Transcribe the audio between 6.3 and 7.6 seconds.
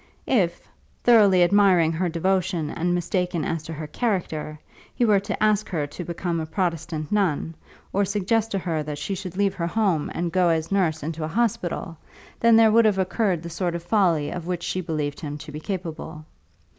a Protestant nun,